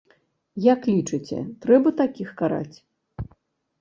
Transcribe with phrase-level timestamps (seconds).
[0.67, 2.77] Як лічыце, трэба такіх караць?